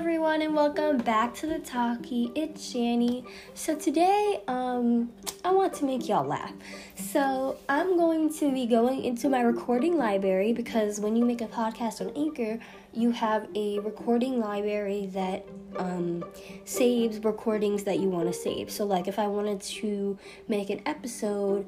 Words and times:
everyone 0.00 0.40
and 0.40 0.54
welcome 0.54 0.96
back 0.96 1.34
to 1.34 1.46
the 1.46 1.58
talkie. 1.58 2.32
It's 2.34 2.72
Shani. 2.72 3.22
So 3.52 3.74
today 3.76 4.40
um 4.48 5.12
I 5.44 5.52
want 5.52 5.74
to 5.74 5.84
make 5.84 6.08
y'all 6.08 6.26
laugh. 6.26 6.54
So 6.94 7.58
I'm 7.68 7.98
going 7.98 8.32
to 8.38 8.50
be 8.50 8.64
going 8.64 9.04
into 9.04 9.28
my 9.28 9.42
recording 9.42 9.98
library 9.98 10.54
because 10.54 11.00
when 11.00 11.16
you 11.16 11.26
make 11.26 11.42
a 11.42 11.48
podcast 11.48 12.00
on 12.00 12.16
Anchor, 12.16 12.58
you 12.94 13.10
have 13.10 13.46
a 13.54 13.78
recording 13.80 14.40
library 14.40 15.10
that 15.12 15.44
um, 15.76 16.24
saves 16.64 17.22
recordings 17.22 17.84
that 17.84 18.00
you 18.00 18.08
want 18.08 18.26
to 18.26 18.32
save. 18.32 18.70
So 18.70 18.86
like 18.86 19.06
if 19.06 19.18
I 19.18 19.26
wanted 19.26 19.60
to 19.60 20.18
make 20.48 20.70
an 20.70 20.80
episode 20.86 21.66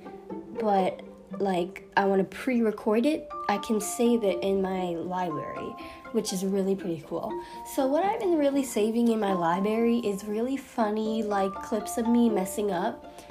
but 0.59 1.03
like 1.39 1.89
I 1.97 2.05
want 2.05 2.19
to 2.19 2.37
pre-record 2.37 3.07
it, 3.07 3.29
I 3.49 3.59
can 3.59 3.81
save 3.81 4.25
it 4.25 4.43
in 4.43 4.63
my 4.63 4.91
library, 4.91 5.75
which 6.13 6.33
is 6.33 6.45
really 6.45 6.75
pretty 6.75 7.03
cool. 7.07 7.33
So 7.75 7.87
what 7.87 8.05
I've 8.05 8.21
been 8.21 8.37
really 8.37 8.65
saving 8.65 9.09
in 9.09 9.21
my 9.21 9.33
library 9.33 9.99
is 9.99 10.25
really 10.25 10.57
funny 10.57 11.23
like 11.23 11.53
clips 11.55 11.99
of 11.99 12.09
me 12.09 12.29
messing 12.29 12.71
up. 12.71 13.23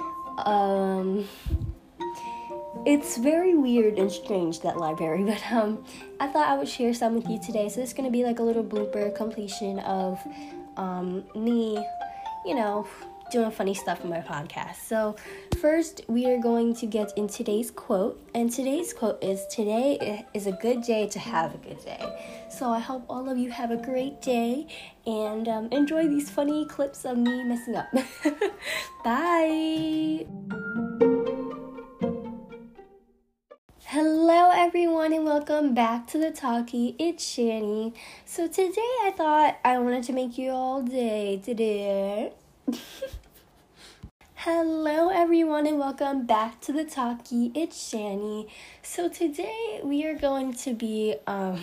Um 0.46 1.28
it's 2.84 3.16
very 3.16 3.54
weird 3.54 3.98
and 3.98 4.10
strange 4.10 4.60
that 4.60 4.76
library, 4.76 5.24
but 5.24 5.42
um 5.52 5.84
I 6.20 6.28
thought 6.28 6.48
I 6.48 6.56
would 6.56 6.68
share 6.68 6.94
some 6.94 7.14
with 7.14 7.28
you 7.28 7.40
today. 7.40 7.68
So 7.68 7.80
it's 7.80 7.92
to 7.94 8.10
be 8.10 8.24
like 8.24 8.38
a 8.38 8.42
little 8.42 8.64
blooper 8.64 9.14
completion 9.14 9.78
of 9.80 10.18
um 10.76 11.24
me, 11.34 11.84
you 12.44 12.54
know, 12.54 12.86
doing 13.32 13.50
funny 13.50 13.72
stuff 13.72 14.04
in 14.04 14.10
my 14.10 14.20
podcast. 14.20 14.76
So, 14.86 15.16
first, 15.58 16.02
we 16.06 16.26
are 16.26 16.38
going 16.38 16.74
to 16.76 16.86
get 16.86 17.16
in 17.16 17.28
today's 17.28 17.70
quote, 17.70 18.20
and 18.34 18.52
today's 18.52 18.92
quote 18.92 19.24
is 19.24 19.46
Today 19.46 20.26
is 20.34 20.46
a 20.46 20.52
good 20.52 20.82
day 20.82 21.08
to 21.08 21.18
have 21.18 21.54
a 21.54 21.58
good 21.58 21.82
day. 21.82 22.04
So, 22.50 22.68
I 22.68 22.78
hope 22.78 23.04
all 23.08 23.30
of 23.30 23.38
you 23.38 23.50
have 23.50 23.70
a 23.70 23.78
great 23.78 24.20
day 24.20 24.66
and 25.06 25.48
um, 25.48 25.68
enjoy 25.72 26.06
these 26.08 26.28
funny 26.30 26.66
clips 26.66 27.06
of 27.06 27.16
me 27.16 27.42
messing 27.44 27.74
up. 27.74 27.90
Bye. 29.04 30.26
Hello, 33.84 34.50
everyone, 34.54 35.14
and 35.14 35.24
welcome 35.24 35.74
back 35.74 36.06
to 36.08 36.18
the 36.18 36.30
talkie. 36.30 36.96
It's 36.98 37.24
Shani. 37.24 37.94
So, 38.26 38.46
today 38.46 38.92
I 39.04 39.14
thought 39.16 39.58
I 39.64 39.78
wanted 39.78 40.04
to 40.04 40.12
make 40.12 40.36
you 40.36 40.50
all 40.50 40.82
day 40.82 41.40
today. 41.42 42.32
Hello, 44.44 45.08
everyone, 45.08 45.68
and 45.68 45.78
welcome 45.78 46.26
back 46.26 46.60
to 46.62 46.72
the 46.72 46.82
talkie. 46.82 47.52
It's 47.54 47.78
Shani. 47.78 48.50
So 48.82 49.08
today 49.08 49.80
we 49.84 50.04
are 50.04 50.16
going 50.18 50.52
to 50.54 50.74
be, 50.74 51.14
um, 51.28 51.60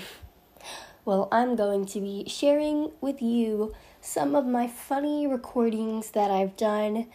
well, 1.03 1.27
I'm 1.29 1.57
going 1.57 1.85
to 1.87 1.99
be 1.99 2.23
sharing 2.29 2.91
with 3.01 3.21
you 3.21 3.73
some 3.99 4.33
of 4.33 4.45
my 4.45 4.69
funny 4.69 5.27
recordings 5.27 6.11
that 6.11 6.31
I've 6.31 6.55
done 6.55 7.07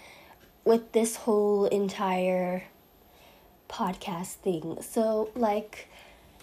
with 0.66 0.92
this 0.92 1.16
whole 1.16 1.64
entire 1.64 2.64
podcast 3.66 4.34
thing. 4.44 4.76
So, 4.82 5.30
like, 5.34 5.88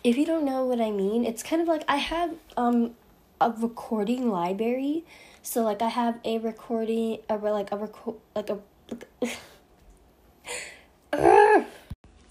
if 0.04 0.18
you 0.18 0.26
don't 0.26 0.46
know 0.46 0.66
what 0.66 0.82
I 0.82 0.90
mean, 0.90 1.26
it's 1.26 1.44
kind 1.44 1.62
of 1.62 1.68
like 1.68 1.84
I 1.88 1.98
have 1.98 2.34
um 2.58 2.96
a 3.40 3.52
recording 3.52 4.32
library. 4.32 5.06
So 5.44 5.64
like 5.64 5.82
I 5.82 5.90
have 5.90 6.20
a 6.26 6.40
recording, 6.40 7.20
a 7.30 7.36
like 7.38 7.72
a 7.72 7.78
record, 7.78 8.16
like 8.36 8.50
a 8.50 8.60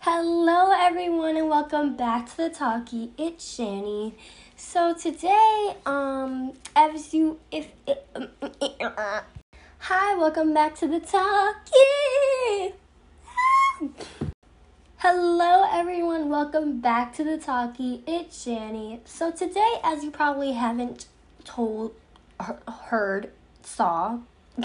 Hello, 0.01 0.73
everyone, 0.77 1.37
and 1.37 1.49
welcome 1.49 1.97
back 1.97 2.29
to 2.31 2.37
the 2.37 2.51
talkie. 2.51 3.13
It's 3.17 3.57
Shani. 3.57 4.13
So 4.57 4.93
today, 4.95 5.77
um, 5.87 6.53
as 6.77 7.15
you, 7.15 7.39
if, 7.51 7.69
um, 8.15 8.29
hi, 9.79 10.15
welcome 10.17 10.53
back 10.53 10.75
to 10.77 10.87
the 10.87 11.01
talkie. 11.01 12.75
Hello, 14.97 15.67
everyone. 15.73 16.29
Welcome 16.29 16.81
back 16.81 17.15
to 17.15 17.25
the 17.25 17.39
talkie. 17.39 18.03
It's 18.07 18.45
Shani. 18.45 19.01
So 19.07 19.31
today, 19.31 19.77
as 19.83 20.05
you 20.05 20.11
probably 20.11 20.53
haven't 20.53 21.07
told, 21.45 21.95
heard, 22.89 23.31
saw. 23.63 24.19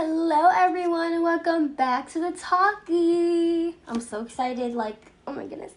Hello, 0.00 0.48
everyone, 0.54 1.12
and 1.12 1.24
welcome 1.24 1.74
back 1.74 2.08
to 2.10 2.20
the 2.20 2.30
talkie. 2.30 3.74
I'm 3.88 4.00
so 4.00 4.22
excited, 4.22 4.72
like, 4.72 5.10
oh 5.26 5.32
my 5.32 5.44
goodness. 5.44 5.72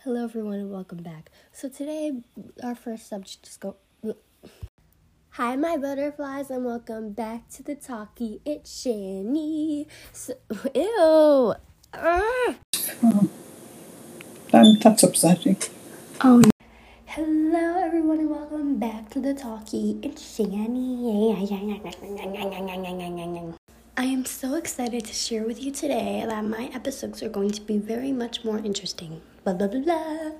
Hello, 0.00 0.24
everyone, 0.24 0.58
and 0.58 0.70
welcome 0.70 1.02
back. 1.02 1.30
So, 1.52 1.70
today, 1.70 2.20
our 2.62 2.74
first 2.74 3.08
subject 3.08 3.46
is 3.46 3.56
go. 3.56 3.76
Hi, 5.30 5.56
my 5.56 5.78
butterflies, 5.78 6.50
and 6.50 6.66
welcome 6.66 7.12
back 7.12 7.48
to 7.52 7.62
the 7.62 7.76
talkie. 7.76 8.42
It's 8.44 8.84
Shani. 8.84 9.86
So, 10.12 10.34
ew. 10.74 11.54
Oh. 11.94 12.56
Um, 14.52 14.78
that's 14.82 15.02
upsetting. 15.02 15.56
Oh, 16.20 16.42
Hello, 17.14 17.78
everyone, 17.78 18.18
and 18.18 18.28
welcome 18.28 18.76
back 18.76 19.08
to 19.10 19.20
the 19.20 19.32
talkie. 19.32 20.00
It's 20.02 20.20
Shani. 20.20 21.30
I 23.96 24.04
am 24.04 24.24
so 24.24 24.56
excited 24.56 25.04
to 25.04 25.12
share 25.12 25.44
with 25.44 25.62
you 25.62 25.70
today 25.70 26.24
that 26.26 26.44
my 26.44 26.68
episodes 26.74 27.22
are 27.22 27.28
going 27.28 27.52
to 27.52 27.60
be 27.60 27.78
very 27.78 28.10
much 28.10 28.44
more 28.44 28.58
interesting. 28.58 29.22
Blah 29.44 29.54
blah 29.54 29.68
blah 29.68 29.82
blah. 29.82 30.32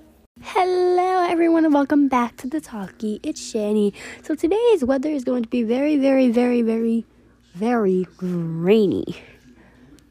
Hello, 0.42 1.24
everyone, 1.30 1.64
and 1.64 1.72
welcome 1.72 2.08
back 2.08 2.36
to 2.38 2.48
the 2.48 2.60
talkie. 2.60 3.20
It's 3.22 3.40
Shani. 3.40 3.94
So 4.24 4.34
today's 4.34 4.84
weather 4.84 5.10
is 5.10 5.22
going 5.22 5.44
to 5.44 5.48
be 5.48 5.62
very, 5.62 5.96
very, 5.96 6.28
very, 6.32 6.60
very, 6.60 7.06
very 7.54 8.04
rainy. 8.20 9.04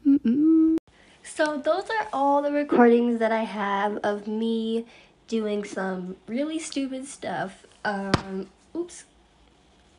Mm-mm. 0.06 0.78
So 1.22 1.58
those 1.58 1.84
are 1.90 2.08
all 2.10 2.40
the 2.40 2.52
recordings 2.52 3.18
that 3.18 3.32
I 3.32 3.44
have 3.44 3.98
of 3.98 4.26
me 4.26 4.86
doing 5.34 5.64
some 5.64 6.14
really 6.28 6.60
stupid 6.60 7.04
stuff. 7.04 7.66
Um, 7.84 8.46
oops. 8.76 9.02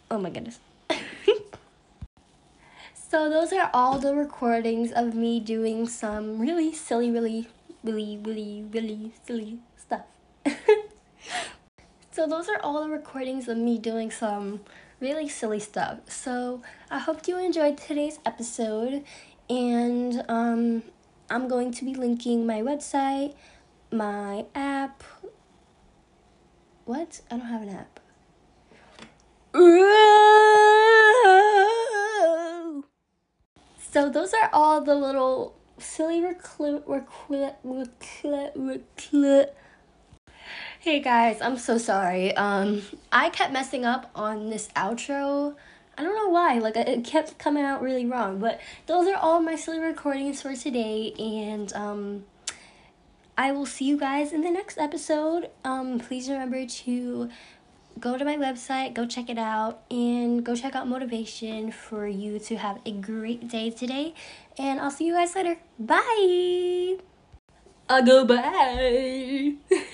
Oh 0.10 0.18
my 0.18 0.30
goodness. 0.30 0.60
so 2.94 3.30
those 3.30 3.52
are 3.52 3.70
all 3.74 4.00
the 4.00 4.16
recordings 4.16 4.94
of 4.94 5.14
me 5.14 5.42
doing 5.42 5.90
some 5.90 6.40
really 6.40 6.74
silly, 6.74 7.12
really, 7.12 7.50
really, 7.84 8.18
really, 8.24 8.64
really 8.72 9.12
silly 9.28 9.60
stuff. 9.76 10.06
so 12.12 12.26
those 12.26 12.48
are 12.48 12.62
all 12.64 12.82
the 12.86 12.90
recordings 12.90 13.50
of 13.50 13.58
me 13.58 13.78
doing 13.78 14.10
some 14.10 14.62
really 15.02 15.28
silly 15.28 15.60
stuff. 15.60 15.98
So 16.08 16.62
I 16.90 17.00
hope 17.00 17.28
you 17.28 17.38
enjoyed 17.38 17.78
today's 17.78 18.20
episode 18.26 19.04
and 19.50 20.24
um 20.30 20.84
I'm 21.30 21.50
going 21.50 21.72
to 21.74 21.84
be 21.84 21.94
linking 21.94 22.48
my 22.48 22.62
website 22.62 23.34
my 23.96 24.46
app. 24.54 25.04
What? 26.86 27.22
I 27.32 27.38
don't 27.38 27.48
have 27.48 27.62
an 27.62 27.70
app. 27.70 28.00
So 33.92 34.10
those 34.10 34.34
are 34.34 34.50
all 34.52 34.82
the 34.82 34.96
little 34.96 35.56
silly 35.78 36.22
recruit 36.22 36.84
recruit 36.86 37.54
recruit 37.64 38.52
recruit. 38.56 39.50
Hey 40.80 41.00
guys, 41.00 41.42
I'm 41.42 41.58
so 41.58 41.78
sorry. 41.78 42.36
Um, 42.36 42.82
I 43.12 43.30
kept 43.30 43.54
messing 43.54 43.86
up 43.86 44.12
on 44.14 44.50
this 44.50 44.68
outro. 44.76 45.56
I 45.98 46.04
don't 46.04 46.16
know 46.16 46.30
why. 46.30 46.60
Like 46.60 46.76
it 46.76 47.06
kept 47.06 47.38
coming 47.40 47.64
out 47.64 47.82
really 47.82 48.06
wrong. 48.06 48.40
But 48.40 48.60
those 48.86 49.08
are 49.08 49.16
all 49.16 49.40
my 49.40 49.56
silly 49.56 49.80
recordings 49.80 50.42
for 50.42 50.54
today, 50.56 51.14
and 51.18 51.72
um 51.74 52.26
I 53.38 53.52
will 53.52 53.66
see 53.66 53.86
you 53.86 53.98
guys 53.98 54.32
in 54.32 54.42
the 54.42 54.52
next 54.52 54.78
episode. 54.78 55.50
Um, 55.64 56.00
please 56.00 56.30
remember 56.30 56.66
to 56.66 57.30
go 58.00 58.18
to 58.18 58.24
my 58.24 58.38
website, 58.38 58.94
go 58.94 59.06
check 59.06 59.30
it 59.30 59.38
out, 59.38 59.84
and 59.92 60.44
go 60.44 60.56
check 60.56 60.76
out 60.76 60.88
motivation 60.88 61.72
for 61.72 62.08
you 62.08 62.40
to 62.40 62.56
have 62.56 62.80
a 62.86 62.92
great 62.92 63.50
day 63.50 63.70
today. 63.70 64.14
And 64.58 64.80
I'll 64.80 64.92
see 64.92 65.06
you 65.06 65.14
guys 65.14 65.36
later. 65.36 65.58
Bye. 65.78 66.98
I'll 67.90 68.06
go 68.06 68.26
bye. 68.26 69.56